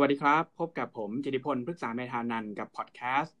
[0.00, 3.36] วัสดีครับ พบกับผมจิติพลพฤกษาเมธานันกับพอดแคสต์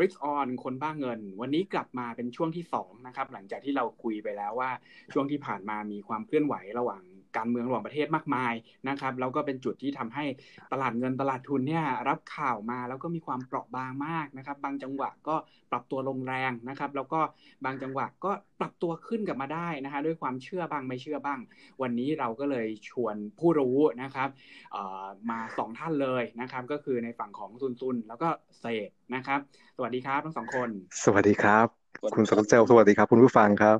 [0.00, 4.70] Rich On คนบ้าเงิน วันนี้กลับมาเป็นช่วงที่2นะครับหลังจากที่เราคุยไปแล้วว่า
[5.12, 7.02] ช่วงที่ผ่านมามีความเคลื่อนไหวระหว่าง
[7.38, 8.52] การเมืองระหว่างประเทศมากมาย
[8.88, 10.24] นะครับแล้วก็เป็นจุดที่ทำให้
[10.72, 15.36] ตลาดเงินตลาดทุนเนี่ยรับข่าวมาแล้วก็มีความเปราะบางมากนะครับ บางจังหวะก็
[15.70, 17.20] ปรับตัวลงแรงนะครับ แล้วก็
[17.64, 21.40] บางจังหวะก็ปรับตัวขึ้นกลับมาได้นะฮะด้วยความเชื่อบ้างไม่เชื่อบ้าง
[21.82, 24.28] วันนี้เราก็เลยชวนผู้รู้นะครับ
[25.30, 28.28] มาสองท่านเลยนะครับ ก็คือในฝั่งของซุนซุนแล้วก็
[28.60, 29.40] เศษนะครับ
[29.76, 30.68] สวัสดีครับทั้งสองคน
[31.04, 31.66] สวัสดีครับ
[32.14, 33.78] คุณสกเจลสวัสดีครับ คุณผู้ฟังครับ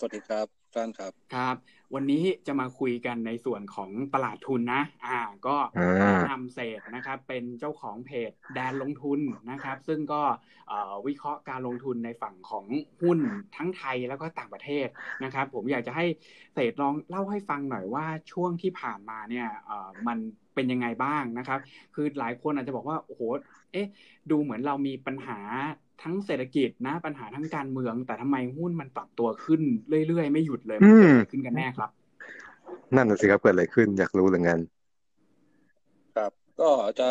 [0.00, 1.56] สวัสดีครับ ท่านครับครับ
[1.94, 5.56] วันนี้จะมาคุยกันในส่วนของตลาดทุนนะ อ่า ก็
[6.30, 10.22] นำเศษนะครับ เป็นเจ้าของเพจแดนลงทุนนะครับ ซึ่งก็
[11.06, 12.66] วิเคราะห์การลงทุนในฝั่งของ
[13.02, 13.18] หุ้น
[13.56, 14.86] ทั้งไทยแล้วก็ต่างประเทศ
[15.24, 16.06] นะครับ ผมอยากจะให้
[16.54, 19.48] เศษลองเล่าให้ฟังหน่อยว่าช่วงที่ผ่านมาเนี่ย
[20.06, 20.18] มัน
[20.54, 21.58] เป็นยังไงบ้างนะครับ
[21.94, 23.22] คือหลายคนอาจจะบอกว่าโอ้โห
[23.72, 23.88] เอ๊ะ
[24.30, 25.38] ดูเหมือนเรามีปัญหา
[26.02, 29.60] ทั้งเศรษฐกิจนะ ปัญหาทั้งการเมือง แต่ทำไมหุ้นมันปรับตัวขึ้น
[30.06, 31.90] เรื่อยๆ ไม่หยุดเลยมันเกิดอะไรขึ้นกันแน่ครับ
[32.96, 34.60] นั่นสิครับเกิดอะไรขึ้นอยากรู้เหมือนกัน
[36.16, 37.08] ครับ ก็จะ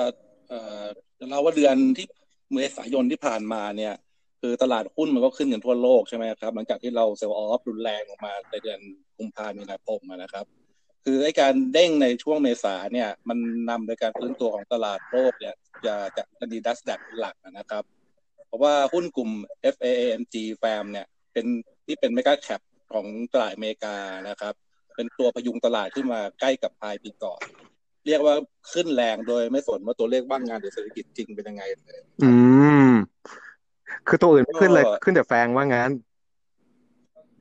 [0.49, 0.85] เอ่อ
[1.29, 2.05] เราว่าเดือนที่
[2.53, 3.93] เมษายนที่ผ่านมาเนี่ย
[4.41, 8.79] คือตลาดหุ้นมันก็ขึ้นกันทั่วโลกใช่ไหมครับ หลังจากที่เรา sell off รุนแรงออกมาในเดือน
[9.17, 10.45] กุมภาพันธ์มีนาคมนะครับ
[11.05, 13.37] คือไอ้การเด้งในช่วงเมษาเนี่ย มัน
[13.69, 15.55] นำโดยการฟื้นตัวของตลาดโลกเนี่ย
[15.85, 15.95] จะ
[16.39, 17.83] จะ Nasdaq เป็นหลักนะครับ
[18.51, 19.31] เพราะว่าหุ้นกลุ่ม
[19.75, 21.45] FAAMG FAM เนี่ย เป็น
[21.85, 22.61] ที่เป็น mega cap
[22.93, 23.95] ของตลาดอเมริกา
[24.29, 24.53] นะครับ
[24.95, 27.41] เป็นตัวพยุงตลาดขึ้นมาใกล้กับปลายปีก่อน
[28.05, 28.35] เรียกว่า
[28.73, 32.31] ขึ้นแรงโดยไม่สนว่าตัวเลขบ้างงานหรือเศรษฐกิจจริงเป็นยังไงเลย อื
[32.89, 32.91] ม
[34.07, 35.91] คือตัวอื่นขึ้นเลยขึ้นแต่แฟงว่างั้น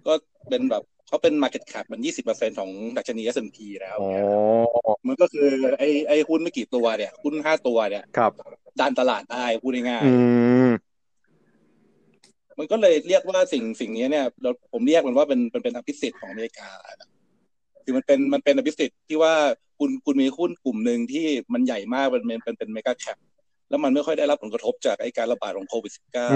[0.06, 0.14] ก็
[0.48, 3.96] เป็นแบบเขาเป็น Market Cap มันยี่สิบเปอร์เซ็นของดัชนี S&P แล้ว
[5.06, 5.48] มันก็คือ
[5.78, 8.32] ไอ้ไอ้หุ้นไม่กี่ตัวเนี่ย หุ้นห้าตัวเนี่ยครับ
[8.80, 10.59] ดันตลาดได้พูดง่ายๆ
[12.58, 16.70] มันก็เลยเรียกว่าสิ่งสิ่งนี้เนี่ยเราผมเรียกมันว่าเป็นเป็นเป็นอภิสิทธิ์ของอเมริกา
[17.84, 19.34] คือมันเป็นมันเป็นอภิสิทธิ์ที่ว่า
[19.78, 23.18] คุณคุณมีหุ้นกลุ่มหนึ่งที่มันใหญ่มากเป็นเป็นเป็นเมกะแคป
[23.68, 26.28] แล้วมันไม่ค่อยได้รับผลกระทบจากไอการระบาดของโควิดสิบเก้า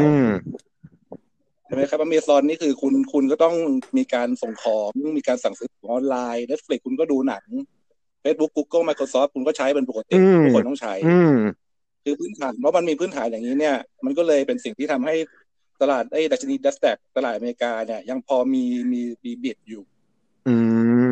[1.66, 3.54] ใช่ไหมครับอเมซอนนี่คือคุณคุณก็ต้อง
[3.96, 7.44] มีการส่งของมีการสั่งซื้อออนไลน์ Netflix คุณก็ดูหนัง
[8.24, 10.94] Facebook Google Microsoft คุณก็ใช้เป็นปกติทุกคนต้องใช้
[12.04, 15.14] คือพื้นฐานเพราะมันมีพื้นฐานอย่างนี้เนี่ย มันก็เลยเป็นสิ่งที่ทำให้
[15.80, 19.82] ตลาดไอ้ดัชนีดัสแตกตลาดอเมริกาเนี่ยยังพอมีมีมีบิดอยู่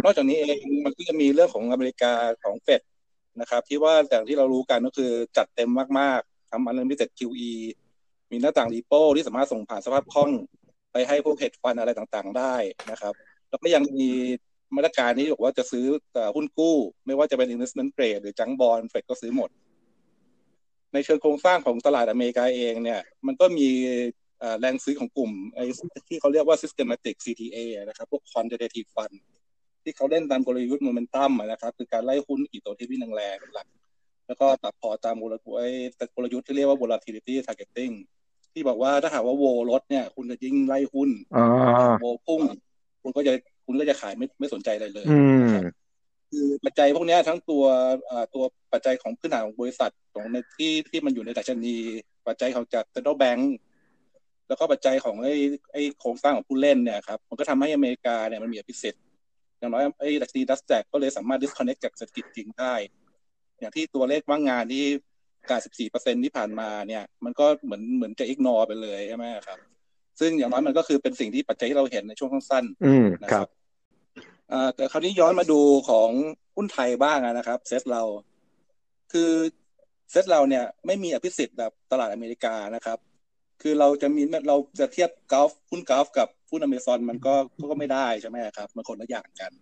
[0.04, 2.12] นอกจากนี้เองมันก็จะมีเรื่องของอเมริกา
[2.44, 2.82] ของเฟด
[3.40, 7.52] นะครับ ที่ว่าอย่างที่เรารู้กันก็คือจัดเต็มมากๆทำอันนี้เสร็จ QE
[8.30, 10.30] มีหน้าต่างรีโปที่สามารถส่งผ่านสภาพคล่อง
[10.92, 12.54] ไปให้พวกเฮดฟันอะไรต่างๆได้
[12.90, 13.14] นะครับ
[13.48, 14.08] แล้วก็ยังมี
[14.76, 15.84] มาตรการที่บอกว่าจะซื้อ
[16.36, 19.50] หุ้นกู้ ไม่ว่าจะเป็น investment grade หรือจังบอลเฟดก็ซื้อหมด
[20.92, 23.68] ในเชิงโครงสร้างของตลาดอเมริกาเองเนี่ย มันก็มี
[24.60, 25.64] แรงซื้อของกลุ่มไอ้
[26.08, 29.14] ที่เขาเรียกว่า systematic CTA นะครับ พวก quantitative fund
[29.82, 33.66] ที่เขาเล่นตามกลยุทธ์โมเมนตัมนะครับ คือการไล่หุ้นกี่ตัวที่วิ่งแรงเป็นหลัก
[34.26, 35.68] แล้วก็ตัดพอตามกลยุทธ์ไอ้
[36.16, 37.94] กลยุทธ์ที่เรียกว่า volatility targeting
[38.52, 41.10] ที่บอกว่าถ้าหากว่าโวลดเนี่ย คุณจะยิ่งไล่หุ้น
[42.00, 42.42] โวพุ่ง
[43.02, 43.32] คุณก็จะ
[43.66, 45.06] คุณก็จะขายไม่ไม่สนใจอะไรเลย
[46.30, 47.64] คือปัจจัยพวกนี้ทั้งตัว
[48.34, 51.74] ตัวปัจจัยของพื้นฐานของบริษัทของในที่ที่มันอยู่ในดัชนี
[52.26, 53.16] ปัจจัยของจากเซ็นทรัล
[54.52, 55.34] แบงก์แล้วก็ปัจจัยของไอ้
[55.72, 59.02] ไอ้โครงสร้างของผู้เล่นเนี่ยครับมันก็ทำให้อเมริกาเนี่ยมันมีอภิสิทธิ์
[59.58, 62.74] อย่างน้อยไอ้ดัชนีดัสแจกก็เลยสามารถ disconnect จากเศรษฐกิจจริงได้
[63.60, 64.84] อย่างที่ตัวเลขว่างงานที่
[65.50, 69.58] การ14เปอร์เซ็นที่ผ่านมาเนี่ย มันก็เหมือนเหมือนจะอิกนอไปเลยใช่ไหมครับ
[70.20, 73.48] ซึ่งอย่างน้อยมันก็คือเป็นสิ่งที่ปัจจัยที่เราเห็นในช่วงสั้นๆนะครับ
[74.74, 76.10] แต่คราวนี้ย้อนมาดูของ
[76.56, 78.02] หุ้นไทยบ้างนะครับ เซตเรา
[79.12, 79.30] คือ
[80.10, 82.98] เซตเราเนี่ยไม่มีอภิสิทธิ์แบบตลาดอเมริกานะครับ
[83.62, 87.34] คือเราจะมีเราจะเทียบกอล์ฟหุ้นกอล์ฟกับหุ้นอเมซอนมันก็
[87.70, 89.52] ก็ไม่ได้ใช่ไหมครับ มันคนละอย่างกัน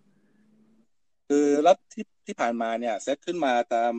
[1.29, 3.93] คือแล้วที่ที่ผ่านมาเนี่ยเซตขึ้นมาตาม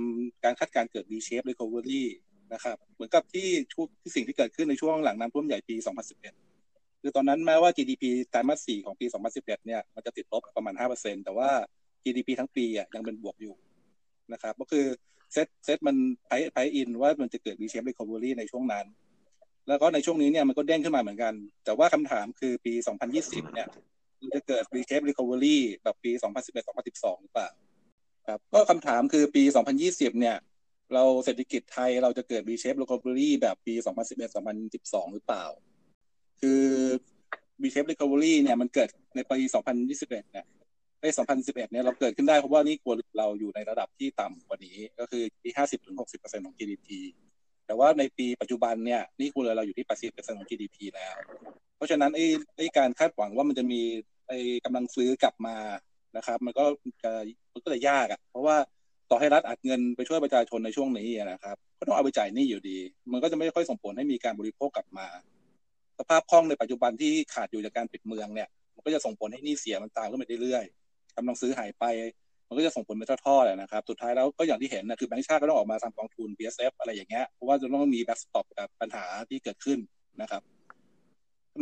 [0.45, 2.03] การคาดการเกิด V-shape recovery
[2.53, 5.75] นะครับ เหมือนกับที่ช่วงที่สิ่งที่เกิดขึ้นในช่วงหลังน้ำท่วมใหญ่ปี
[6.39, 11.51] 2011 คือตอนนั้นแม้ว่า GDP ไตรมาส 4 ของปี 2011 เนี่ยมันจะติดลบประมาณ 5%แต่ว่า
[12.05, 13.55] GDP ทั้งปีอะยังเป็นบวกอยู่
[14.33, 14.87] นะครับ ก็คือ
[15.33, 15.97] เซตเซตมัน
[16.27, 18.87] ไพไพอินว่ามันจะเกิด V-shape recovery ในช่วงนั้น
[19.69, 22.73] แล้วก็ในช่วงนี้เนี่ยมันก็เด้งขึ้นมาเหมือนกัน แต่ว่าคำถามคือปี
[23.13, 23.69] 2020 เนี่ย
[24.21, 26.11] มันจะเกิด V-shape recovery แบบปี
[26.67, 27.49] 2011-2012 หรือเปล่า
[28.29, 29.43] ครับก็คำถามคือปี
[29.83, 30.37] 2020 เนี่ย
[30.95, 33.75] เราเศรษฐกิจไทยเราจะเกิด V-shape recovery แบบปี
[34.45, 35.45] 2011-2012 หรือเปล่า
[36.41, 36.63] คือ
[37.63, 39.47] V-shape recovery เนี่ยมันเกิดในปี
[39.89, 40.47] 2021 เนี่ย
[41.03, 46.89] ใน2011 เนี่ยเราเกิดขึ้นได้เพราะว่านี่ครัวเราอยู่ในระดับที่ต่ำกว่านี้ ก็คือที่ 50-60%ของ GDP
[47.67, 51.15] แต่ว่าในปีปัจจุบันเนี่ยนี่ครัวเราอยู่ที่ 80%ของ GDP แล้ว
[51.77, 52.27] เพราะฉะนั้นไอ้
[52.57, 53.81] ไอ้การคาดหวังว่ามันจะมี
[54.29, 55.57] ไอ้กำลังซื้อกลับมา
[56.17, 56.65] นะครับ มันก็
[57.05, 57.13] จะ
[57.53, 58.57] มันก็จะยากอะ่ะ เพราะว่า
[59.11, 62.79] ต่อให้รัฐอัดเงินไปช่วยประชาชนในช่วงนี้นะครับ ก็ต้องเอาไปจ่ายหนี้อยู่ดี
[63.13, 65.07] มันก็จะไม่ค่อยส่งผลให้มีการบริโภคกลับมา
[65.99, 71.85] สภาพคล่องในปัจจุบันที่ขาดอยู่จากการปิดเมืองเนี่ย มันก็จะส่งผลให้หนี้เสียมันตามขึ้นไปเรื่อยๆกำลังซื้อหายไป
[72.53, 79.79] มันก็จะส่งผลเป็นทอดๆนะครับสุดท้ายแล้วก็อย่างที่เห็นนะคือแบงก์ชาติก็ต้องออกมาทำกองทุน BSF อะไรอย่างเงี้ยเพราะว่าจะต้องมี backstop กับปัญหาที่เกิดขึ้น
[80.23, 80.43] นะครับ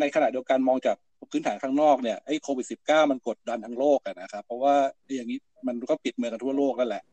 [0.01, 0.97] ในขณะเดียวกันมองจาก
[1.31, 4.75] พื้นฐานข้างนอกเนี่ยไอ้โควิดสิบเก้ามันกดดันทั้งโลกนะครับ เพราะว่า
[5.17, 5.39] อย่างนี้
[5.69, 7.05] มันก็ปิดเมืองกันทั่วโลกแล้วแหละ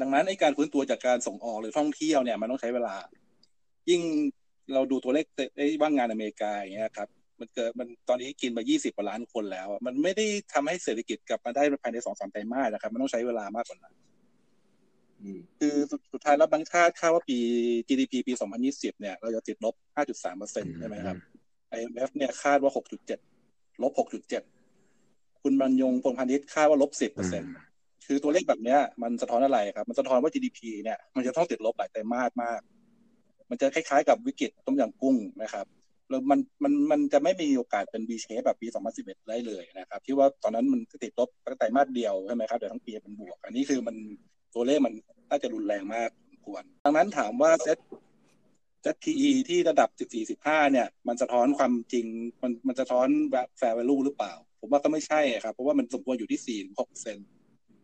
[0.00, 2.94] ดังนั้นไอ้การฟื้นตัวจากการส่งออกหรือท่องเที่ยวเนี่ยมันต้องใช้เวลา
[3.90, 4.02] ยิ่ง
[4.74, 5.26] เราดูตัวเลข
[5.56, 7.08] ไอ้ว่างงานอเมริกาอย่างเงี้ยครับ
[7.40, 13.94] มันเกิดมันตอนนี้กินมา 20กว่าล้านคนแล้ว มันไม่ได้ทำให้เศรษฐกิจกลับมาได้ภายในสองสามไตรมาสนะครับ มันต้องใช้เวลามากกว่านั้น
[15.58, 15.74] คือ
[16.12, 17.38] สุดท้ายแล้วบางชาติคาดว่าปี
[17.88, 18.32] GDP ปี
[18.66, 19.74] 2020 เนี่ย เราจะติดลบ
[20.26, 21.16] 5.3%ใช่ไหมครับ
[21.76, 22.72] IMF เนี่ยคาดว่า
[23.26, 23.92] 6.7 ลบ
[24.72, 26.90] 6.7 คุณบรรยงพงพาณิชย์คาดว่าลบ
[27.48, 32.60] 10%คือตัวเลขแบบเนี้ย มันสะท้อนอะไรครับ มันสะท้อนว่า GDP เนี่ย มันจะต้องติดลบหลายไตรมาสมาก
[33.50, 35.66] มันจะคล้ายๆกับวิกฤตต้มยำกุ้งนะครับ
[36.10, 38.66] แล้วมันมันมันจะไม่มีโอกาสเป็น V shape แบบปี
[38.98, 43.96] 2011 ได้เลยนะครับ ที่ว่าตอนนั้นมันติดลบตั้งแต่มาสเดียวใช่ไหมครับเดี๋ยวทั้งปีเป็นบวก อันนี้คือมัน
[44.54, 44.94] ตัวเลขมัน
[45.30, 46.10] น่าจะรุนแรงมาก
[46.46, 47.78] ควรดังนั้นถามว่าเซต
[48.84, 52.06] ZPE ที่ระดับ 14 15 เนี่ย มันสะท้อนความจริง
[52.42, 53.08] มันมันสะท้อน
[53.58, 57.26] แฟร์ value หรือเปล่า ผมว่าก็ไม่ใช่ครับ เพราะว่ามันสมควรอยู่ที่ 4-6เปอร์เซ็นต์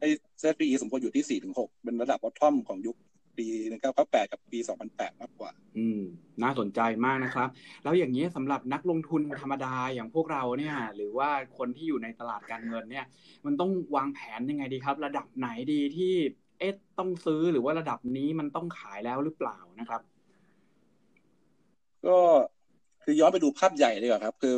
[0.01, 0.09] ไอ้
[0.43, 2.97] SET PE สมควรอยู่ที่ 4-6 เป็นระดับ bottom ของยุค
[3.39, 3.47] ปี
[3.91, 4.59] 1998กับปี
[4.91, 6.03] 2008มากกว่า อืม
[6.43, 7.49] น่าสนใจมากนะครับ
[7.85, 13.07] แล้วอย่างนี้สำหรับนักลงทุนธรรมดาอย่างพวกเราเนี่ย หรือว่าคนที่อยู่ในตลาดการเงินเนี่ย
[13.47, 16.15] มันต้องวางแผนยังไงดีครับ ระดับไหนดีที่
[16.59, 20.01] เอ๊ะต้องซื้อหรือว่าระดับนี้มันต้องขายแล้วหรือเปล่านะครับ
[22.07, 22.19] ก็
[23.05, 24.57] คือย้อนไปดูภาพใหญ่เลยครับ คือ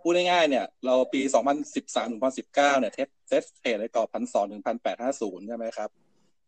[0.00, 1.20] พูดง่ายๆเนี่ย เราปี
[1.66, 5.90] 2013ถึง2019 เนี่ย SET SET trade ในกรอบพันสองถึงพันแปดห้าศูนย์ใช่ไหมครับ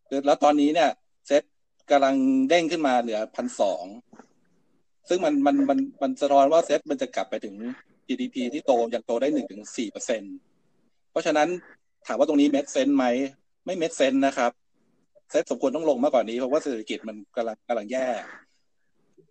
[0.09, 0.91] คือแล้วตอนนี้เนี่ย
[1.27, 1.43] เซต
[1.91, 2.15] กำลัง
[2.49, 3.85] เด้งขึ้นมาเหลือพันสอง
[5.09, 7.55] ซึ่งมันมันมันมันสะท้อนว่าเซตมันจะกลับไปถึง
[8.07, 10.23] GDP ที่โตยังโตได้หนึ่งถึงสี่เปอร์เซ็นต์
[11.11, 11.49] เพราะฉะนั้น
[12.07, 13.05] ถามว่าตรงนี้ make sense ไหม
[13.65, 14.53] ไม่ make sense นะครับ
[15.31, 18.09] เซตสมควรต้องลงมากกว่านี้เพราะว่าเศรษฐกิจมันกำลังกำลังแย่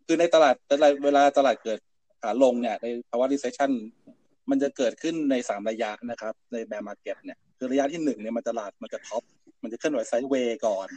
[0.08, 0.56] คือในตลาด
[1.04, 1.80] เวลาตลาดเกิด
[2.22, 3.72] ขาลงเนี่ยในภาวะ recession
[4.50, 9.24] มันจะเกิดขึ้นในสามระยะนะครับ ใน bear market เนี่ย คือระยะที่หนึ่งเนี่ยมันตลาดมันจะ top
[9.64, 10.88] มันจะเคลื่อนไหว sideway ก่อน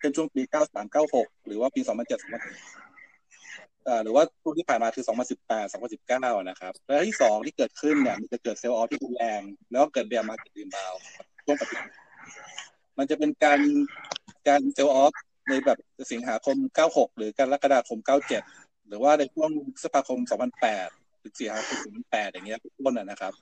[0.00, 5.04] เป็นช่วงปี 93 96 หรือว่าปี 2007 2008หรือว่าช่วงที่ผ่านมาคือ
[5.48, 9.40] 2018 2019 นะครับ แล้วที่สองที่เกิดขึ้นเนี่ยมันจะเกิด sell off ที่รุนแรง
[9.70, 10.94] แล้วก็เกิด bear market rebound
[11.44, 11.88] ช่วงปัจจุบัน
[12.98, 13.60] มันจะเป็นการ
[14.48, 15.12] การ sell off
[15.48, 15.78] ในแบบ
[16.12, 16.56] สิงหาคม
[16.88, 17.98] 96 หรือกรกฎาคม
[18.42, 20.18] 97 หรือว่าในช่วงพฤษภาคม
[20.70, 21.78] 2008หรือสิงหาคม
[22.12, 23.32] 2008 อย่างเงี้ยต้นนะครับ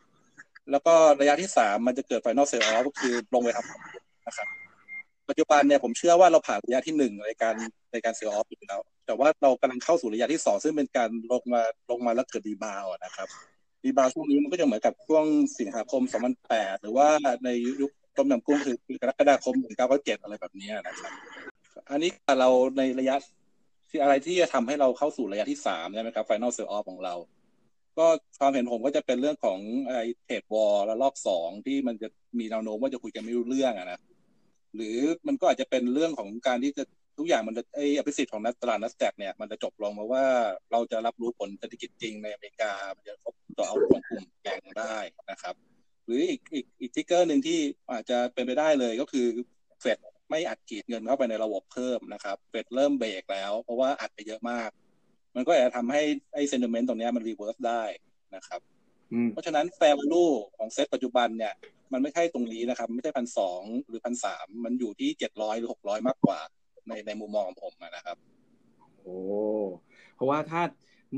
[0.71, 4.49] แล้วก็ระยะที่สามมันจะเกิด final sell off ก็คือลงไปทำนะครับ
[5.29, 7.55] ปัจจุบันเนี่ยผมเชื่อว่าเราผ่านระยะที่หนึ่งในการ
[7.93, 13.29] ในการ sell off อยู่แล้ว แต่ว่าเรากำลังเข้าสู่ระยะที่สองซึ่งเป็นการลงมาลงมาแล้วเกิด rebound นะครับ
[13.85, 15.25] rebound ช่วงนี้มันก็จะเหมือนกับช่วง
[15.59, 16.03] สิงหาคม
[16.43, 17.09] 2008 หรือว่า
[17.45, 17.49] ใน
[17.81, 19.55] ยุคต้มยำกุ้งคือกรกฎาคม
[19.91, 21.13] 1997 อะไรแบบนี้นะครับ
[21.91, 23.17] อันนี้เราในระยะ
[23.91, 27.15] ที่อะไรที่จะทำให้เราเข้าสู่ระยะที่สามใช่ไหมครับ final sell off ของเรา
[27.99, 28.07] ก็
[28.39, 33.99] ความเห็นผมก็จะเป็นเรื่องของไอ้ trade war ละรอบสองที่มันจะมีแนวโน้มว่าจะคุยกันไม่รู้เรื่องอะนะ
[34.75, 36.85] หรือมันก็อาจจะเป็นเรื่องของการที่จะ
[37.19, 40.25] ทุกอย่างมันไออภิสิทธิ์ของนักตลาดนักแตกเนี่ยมันจะจบลงมาว่า
[40.73, 44.97] เราจะรับรู้ผลเศรษฐกิจจริงในอเมริกา มันจะครบต่อเอาของกลุ่มแข่งได้
[45.31, 45.55] นะครับ
[46.05, 47.59] หรืออีกอีกอีกทิกเกอร์หนึ่งที่
[47.93, 49.27] อาจจะเป็นไปได้เลยก็คือ
[49.81, 49.99] เฟด
[50.31, 54.71] ไม่อัดฉีดเงินเข้าไปในระบบเพิ่มนะครับเฟดเริ่มเบรกแล้ว เพราะว่าอัดไปเยอะมาก
[55.35, 56.03] มันก็อาจจะทำให้
[56.35, 57.83] ไอ้เซนติเมนต์ตรงนี้มันรีเวิร์สได้
[58.35, 58.61] นะครับ
[59.33, 60.25] เพราะฉะนั้นแฟร์วัลู
[60.57, 61.55] ของเซตปัจจุบันเนี่ย
[61.93, 66.39] มันไม่ใช่ตรงนี้นะครับ ไม่ใช่พันสองหรือพันสามมันอยู่ที่เจ็ดร้อยหรือหกร้อยมากกว่า
[66.89, 68.17] ในในมุมมองของผมนะครับ
[69.01, 69.17] โอ้
[70.15, 70.63] เพราะว่าถ้า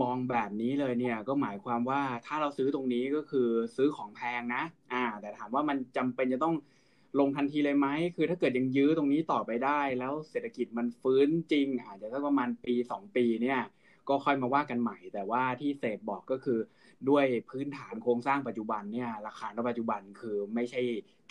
[0.03, 4.63] มองแบบนี้เลยเนี่ยก็หมายความว่าถ้าเราซื้อตรงนี้ก็คือซื้อของแพงนะ
[4.93, 6.55] อ่า แต่ถามว่ามันจำเป็นจะต้อง
[7.21, 13.61] ลงทันทีเลยไหม คือถ้าเกิดยังยื้อตรงนี้ต่อไปได้ แล้วเศรษฐกิจมันฟื้นจริง อาจจะสักประมาณปีสองปีเนี่ย
[14.09, 16.59] ก็ค่อยมาว่ากันใหม่ แต่ว่าที่เศษบอกก็คือ
[17.09, 20.83] ด้วยพื้นฐานโครงสร้างปัจจุบันเนี่ยราคาในปัจจุบันคือไม่ใช่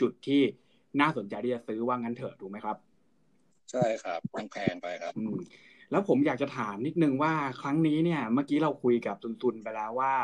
[0.02, 0.42] จุดที่
[1.02, 2.78] น่าสนใจที่จะซื้อว่างั้นเถอะถูกไหมครับ
[3.72, 4.20] ใช่ครับ
[4.54, 5.14] แพงไปครับ
[5.92, 10.16] แล้วผมอยากจะถามนิดนึงว่าครั้งนี้เนี่ย เมื่อกี้เราคุยกับตุนตุนไปแล้วว่า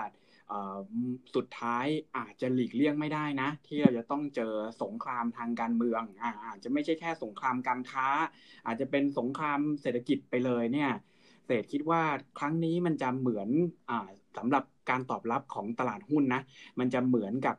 [1.36, 1.86] สุดท้าย
[2.18, 8.08] อาจจะหลีกเลี่ยงไม่ได้นะ ที่เราจะต้องเจอสงครามทางการเมืองอาอาจจะไม่ใช่แค่สงครามการค้า
[8.66, 10.92] อาจจะเป็นสงครามเศรษฐกิจไปเลยเนี่ย
[11.46, 12.02] เศษคิดว่า
[12.40, 13.50] ครั้งนี้มันจะเหมือน
[13.90, 13.92] อ
[14.38, 16.42] สำหรับการตอบรับของตลาดหุ้นนะ
[16.80, 17.56] มันจะเหมือนกับ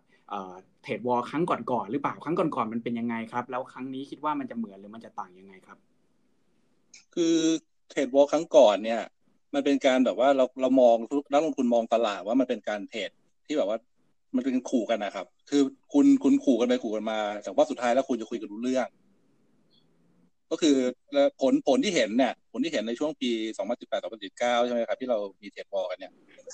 [0.83, 5.79] เทรดวอลครั้งก่อนๆหรือเปล่าครั้งก่อนๆมันเป็นยังไงครับ แล้วครั้งนี้คิดว่ามันจะเหมือนหรือมันจะต่างยังไงครับ
[7.14, 7.37] คือ
[7.91, 9.02] เทรดวอลครั้งก่อนเนี่ย
[9.55, 10.97] มันเป็นการแบบว่าเราเรามอง
[11.33, 13.11] นักลงทุนมองตลาดว่ามันเป็นการเทรด
[13.47, 13.79] ที่แบบว่า
[14.35, 15.62] มันเป็นขู่กันนะครับ คือ
[15.93, 18.88] คุณคุณขู่กันไปขู่กันมา แต่ว่าสุดท้ายแล้วคุณจะคุยกันรู้เรื่อง
[20.50, 20.76] ก็คือ
[21.41, 23.30] ผลผลที่เห็นเนี่ย ผลที่เห็นในช่วงปี
[23.68, 26.12] 2018 2019 ใช่ไหมครับ ที่เรามี trade war กันเนี่ย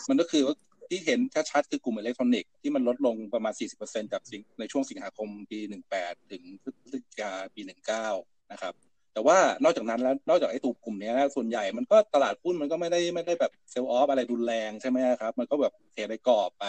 [0.09, 0.43] มันก็คือ
[0.90, 3.52] ที่เห็นชัดๆคือกลุ่มอิเล็กทรอนิกส์ที่มันลดลงประมาณ
[3.83, 4.23] 40%จาก
[4.61, 5.59] ในช่วงสิงหาคมปี
[5.95, 7.61] 18 ถึงพฤศจิกาปี
[8.07, 8.75] 19 นะครับ
[9.12, 16.64] แต่ว่านอกจากนั้นแล้วนอกจากไอ้ตัวกลุ่มนี้ส่วนใหญ่มันก็ตลาดหุ้นมันก็ไม่ได้ไม่ได้แบบ sell off อะไรรุนแรงใช่ไหมครับ มันก็แบบเทไปกรอบไป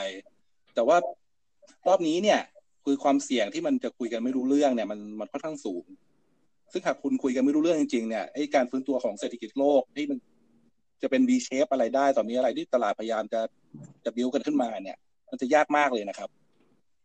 [0.75, 0.97] แต่ว่า
[1.87, 2.39] รอบนี้เนี่ย
[2.85, 5.83] คือความเสี่ยงที่มันจะคุยกันไม่รู้เรื่องเนี่ยมันมันค่อนข้างสูง
[6.73, 10.17] ซึ่งหากคุณคุยกันไม่รู้เรื่องจริงๆเนี่ยไอ้การฟื้นตัวของเศรษฐกิจโลกที่มัน
[11.01, 13.41] จะเป็น V shape อะไรได้ต่อนนี้อะไรที่ตลาดพยายามจะ
[14.05, 14.97] จะบิวกันขึ้นมาเนี่ย
[15.31, 16.29] มันจะยากมากเลยนะครับ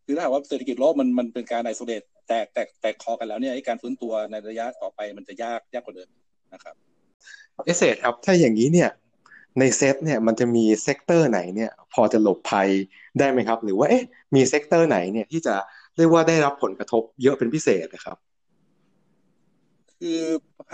[0.05, 6.09] คือถ้าหากว่าเศรษฐกิจโลกมันมันเป็นการ isolate แตกแตกแตกคอกันแล้วเนี่ยไอ้การฟื้นตัวในระยะต่อไปมันจะยากยากกว่าเดิม
[6.55, 6.75] นะครับ
[7.65, 8.91] เอเซครับถ้าอย่างนี้เนี่ย
[9.59, 12.69] ในเซตเนี่ยมันจะมี sector ไหนเนี่ย พอจะหลบภัย
[13.19, 14.05] ได้ไหมครับ หรือว่าเอ๊ะ
[14.35, 15.55] มี sector ไหนเนี่ยที่จะ
[15.97, 18.17] เรียกว่าได้รับผลกระทบเยอะเป็นพิเศษนะครับ
[20.01, 20.19] คือ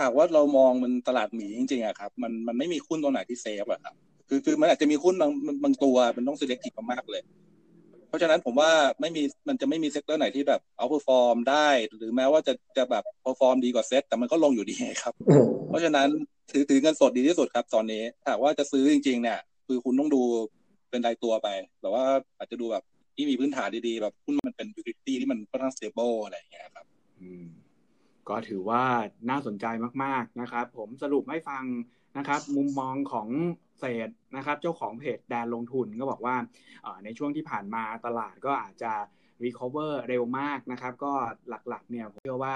[0.01, 3.95] หากว่าเรามองมันตลาดหมีจริงๆอะครับ มันมันไม่มีหุ้นตัวไหนที่ safe อะครับ
[4.29, 5.31] คือคือมันอาจจะมีหุ้นบาง
[5.63, 7.23] บางตัวมันต้อง selective มากเลย
[8.07, 15.13] เพราะฉะนั้นผมว่าไม่มีมันจะไม่มี sector ไหนที่แบบ outperform ได้ หรือแม้ว่าจะจะแบบ perform ดีกว่าเซตแต่มันก็ลงอยู่ดีครับ
[15.69, 16.07] เพราะฉะนั้น
[16.51, 20.21] ถือถือเงินสดดีที่สุดครับ ตอนนี้ถ้าว่าจะซื้อจริง ๆ เนี่ย คือคุณต้องดู
[20.89, 21.47] เป็นรายตัวไป
[21.81, 22.05] แบบว่า
[22.37, 22.83] อาจจะดูแบบ
[23.15, 26.85] ที่มีพื้นฐานดีๆ แบบหุ้นมันเป็น utility ที่มันค่อนข้าง stable อะไรอย่างเงี้ยครับ
[28.29, 28.83] ก็ถือว่า
[29.29, 29.65] น่าสนใจ
[30.03, 31.63] มากๆนะครับ ผมสรุปให้ฟัง
[32.17, 33.27] นะครับ มุมมองของ
[33.79, 36.35] เศษนะครับ เจ้าของเพจแดนลงทุนก็บอกว่า
[37.03, 38.93] ในช่วงที่ผ่านมาตลาดก็อาจจะ
[39.43, 41.13] recover เร็วมากนะครับ ก็
[41.49, 42.55] หลักๆเนี่ยผมเชื่อว่า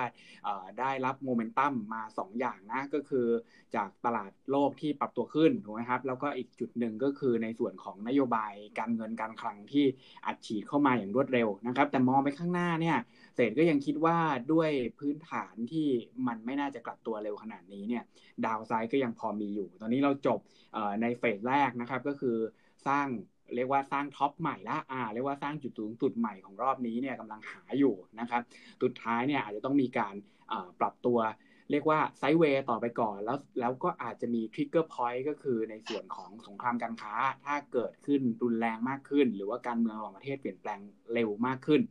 [0.80, 3.28] ได้รับโมเมนตัมมา 2 อย่างนะ ก็คือ
[3.76, 9.86] จากตลาดโลกที่ปรับตัวขึ้นถูกไหมครับ แล้วก็อีกจุดหนึ่งก็คือในส่วนของนโยบายการเงินการคลังที่
[10.26, 12.98] อัดฉีดเข้ามาอย่างรวดเร็วนะครับ แต่มองไปข้างหน้าเนี่ย
[13.36, 14.18] เศษก็ยังคิดว่า
[14.54, 15.88] ด้วยพื้นฐานที่
[16.28, 18.04] มันไม่น่าจะกลับตัวเร็วขนาดนี้เนี่ย
[18.46, 20.40] ดาวไซด์ก็ยังพอมีอยู่ ตอนนี้เราจบ
[21.02, 22.38] ในเฟสแรกนะครับก็คือ
[22.88, 23.08] สร้าง
[23.56, 28.42] เรียกว่าสร้างท็อปใหม่ละอ่าเรียกว่าสร้างจุดสูงสุดใหม่ของรอบนี้เนี่ยกำลังหาอยู่นะครับ
[28.84, 30.16] สุดท้ายเนี่ยอาจจะต้องมีการ
[30.80, 31.20] ปรับตัว
[31.72, 37.14] เรียกว่าไซด์เวย์ต่อไปก่อนแล้วแล้วก็อาจจะมีทริกเกอร์พอยต์ก็คือในส่วนของสงครามการค้า
[37.46, 40.80] ถ้าเกิดขึ้นรุนแรงมากขึ้น หรือว่าการเมืองระหว่างประเทศเปลี่ยนแปลง
[41.14, 41.82] เร็วมากขึ้น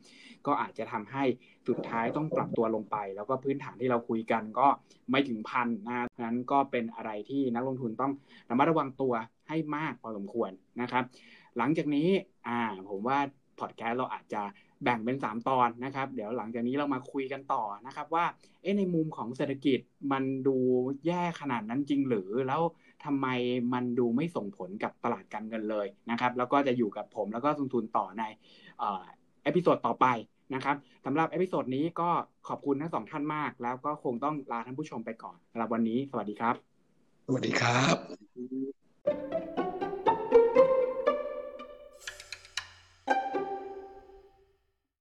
[0.46, 1.24] ก็อาจจะทำให้
[1.68, 4.66] สุดท้ายต้องปรับตัวลงไป แล้วก็พื้นฐานที่เราคุยกันก็
[5.10, 8.12] ไม่ถึงพันนะนั้นก็เป็นอะไรที่นักลงทุนต้อง
[8.50, 9.12] ระมัดระวังตัว
[9.48, 11.04] ให้มากพอสมควรนะครับ
[11.58, 12.08] หลังจากนี้
[12.46, 13.18] อ่าผมว่า
[13.60, 14.42] พอดแคสต์เราอาจจะ
[14.84, 18.24] แบ่งเป็น 3 ตอนนะครับ เดี๋ยวหลังจากนี้เรามาคุยกันต่อนะครับ ว่า
[18.62, 19.78] เอ๊ะในมุมของเศรษฐกิจ
[20.12, 20.56] มันดู
[21.06, 22.62] แย่ขนาดนั้นจริงหรือแล้ว
[23.04, 23.26] ทำไม
[23.72, 28.22] มันดูไม่ส่งผลกับตลาดการเงินเลยนะครับ แล้วก็จะอยู่กับผมแล้วก็ลงทุนต่อใน
[29.44, 30.06] episode ต่อไป
[30.54, 32.10] นะครับสำหรับ episode นี้ก็
[32.48, 36.54] ขอบคุณทั้งสองท่านมาก แล้วก็คงต้องลาท่านผู้ชมไปก่อนสำหรับวันนี้ สวัสดีครับ
[37.26, 37.80] สวัสดีครับ
[39.70, 39.73] บ